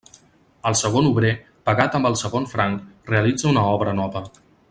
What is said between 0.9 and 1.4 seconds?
obrer,